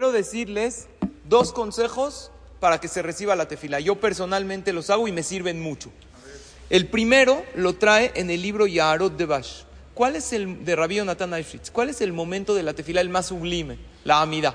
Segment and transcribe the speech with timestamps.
[0.00, 0.86] Quiero decirles
[1.28, 3.80] dos consejos para que se reciba la tefila.
[3.80, 5.90] Yo personalmente los hago y me sirven mucho.
[6.70, 9.64] El primero lo trae en el libro Yaharot de Bash.
[9.92, 11.70] ¿Cuál es el de Rabbi Jonathan Eifritz?
[11.70, 13.76] ¿Cuál es el momento de la tefila el más sublime?
[14.04, 14.54] La amida.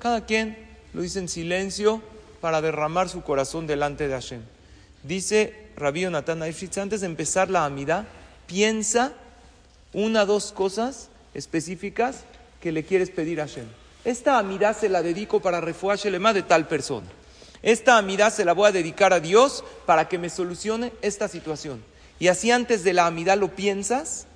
[0.00, 2.02] Cada quien lo dice en silencio
[2.42, 4.42] para derramar su corazón delante de Hashem.
[5.02, 8.06] Dice Rabbi Jonathan Eifritz, antes de empezar la amida,
[8.46, 9.14] piensa
[9.94, 12.24] una dos cosas específicas
[12.60, 13.64] que le quieres pedir a Hashem.
[14.04, 17.06] Esta amidad se la dedico para refugiar de tal persona.
[17.62, 21.82] Esta amidad se la voy a dedicar a Dios para que me solucione esta situación.
[22.18, 24.26] Y así antes de la amidad lo piensas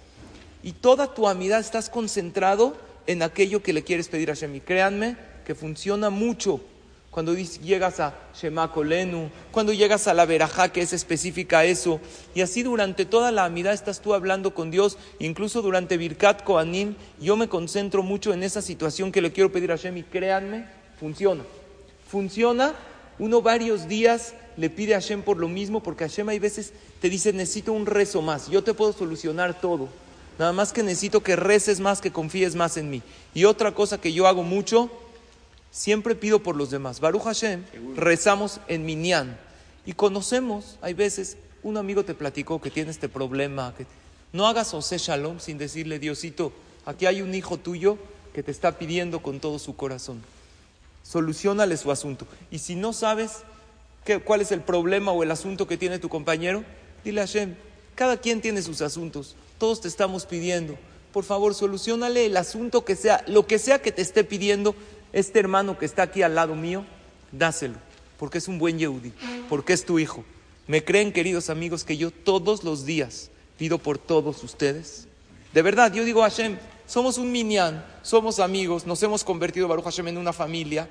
[0.62, 4.60] y toda tu amidad estás concentrado en aquello que le quieres pedir a Hashem.
[4.60, 6.60] Créanme que funciona mucho
[7.18, 12.00] cuando llegas a Shema Kolenu, cuando llegas a la Verajá, que es específica a eso,
[12.32, 16.94] y así durante toda la amidad estás tú hablando con Dios, incluso durante Birkat Koanim,
[17.20, 20.66] yo me concentro mucho en esa situación que le quiero pedir a Hashem, y créanme,
[21.00, 21.42] funciona.
[22.08, 22.76] Funciona,
[23.18, 27.10] uno varios días le pide a Hashem por lo mismo, porque Hashem hay veces te
[27.10, 29.88] dice, necesito un rezo más, yo te puedo solucionar todo,
[30.38, 33.02] nada más que necesito que reces más, que confíes más en mí.
[33.34, 34.88] Y otra cosa que yo hago mucho,
[35.70, 37.00] Siempre pido por los demás.
[37.00, 39.38] Baruch Hashem, rezamos en Minyan.
[39.84, 43.74] Y conocemos, hay veces, un amigo te platicó que tiene este problema.
[43.76, 43.86] Que
[44.32, 46.52] no hagas Ose Shalom sin decirle, Diosito,
[46.84, 47.98] aquí hay un hijo tuyo
[48.34, 50.22] que te está pidiendo con todo su corazón.
[51.02, 52.26] Solucionale su asunto.
[52.50, 53.38] Y si no sabes
[54.04, 56.64] qué, cuál es el problema o el asunto que tiene tu compañero,
[57.04, 57.54] dile a Hashem,
[57.94, 59.36] cada quien tiene sus asuntos.
[59.58, 60.76] Todos te estamos pidiendo.
[61.12, 64.74] Por favor, solucionale el asunto que sea, lo que sea que te esté pidiendo
[65.12, 66.84] este hermano que está aquí al lado mío,
[67.32, 67.76] dáselo,
[68.18, 69.12] porque es un buen Yehudi,
[69.48, 70.24] porque es tu hijo.
[70.66, 75.08] ¿Me creen, queridos amigos, que yo todos los días pido por todos ustedes?
[75.52, 80.08] De verdad, yo digo Hashem, somos un minyan, somos amigos, nos hemos convertido, Baruch Hashem,
[80.08, 80.88] en una familia.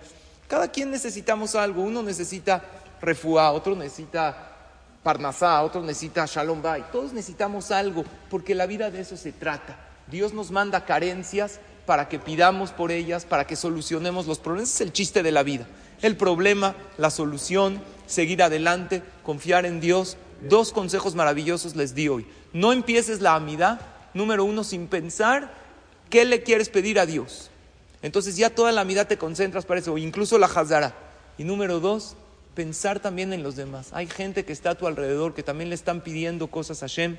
[0.47, 1.81] Cada quien necesitamos algo.
[1.81, 2.63] Uno necesita
[3.01, 4.55] refuá, otro necesita
[5.03, 6.85] parnasá, otro necesita shalom bay.
[6.91, 9.77] Todos necesitamos algo, porque la vida de eso se trata.
[10.07, 14.75] Dios nos manda carencias para que pidamos por ellas, para que solucionemos los problemas.
[14.75, 15.65] Es el chiste de la vida.
[16.01, 20.17] El problema, la solución, seguir adelante, confiar en Dios.
[20.47, 22.27] Dos consejos maravillosos les di hoy.
[22.51, 23.79] No empieces la amidad,
[24.13, 25.53] número uno, sin pensar
[26.09, 27.49] qué le quieres pedir a Dios.
[28.01, 30.93] Entonces ya toda la amidad te concentras para eso, incluso la hazara.
[31.37, 32.17] Y número dos,
[32.53, 33.89] pensar también en los demás.
[33.93, 37.17] Hay gente que está a tu alrededor que también le están pidiendo cosas a Hashem.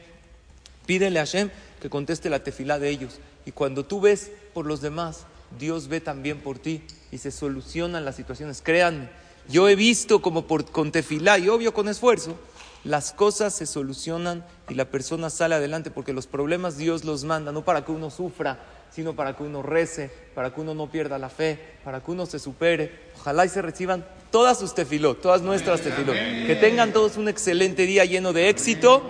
[0.89, 1.51] Pídele a Hashem
[1.83, 3.21] que conteste la tefilá de ellos.
[3.45, 5.27] Y cuando tú ves por los demás,
[5.59, 6.83] Dios ve también por ti
[7.13, 8.63] y se solucionan las situaciones.
[8.63, 9.11] Créanme,
[9.51, 12.39] yo he visto como con tefilá y obvio con esfuerzo,
[12.85, 17.53] las cosas se solucionan y la persona sale adelante porque los problemas Dios los manda,
[17.53, 18.59] no para que uno sufra,
[18.91, 22.25] sino para que uno rece, para que uno no pierda la fe, para que uno
[22.25, 23.11] se supere.
[23.21, 26.15] Ojalá y se reciban todas sus tefilot, todas nuestras tefilot.
[26.47, 29.03] Que tengan todos un excelente día lleno de éxito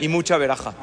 [0.00, 0.74] y mucha veraja.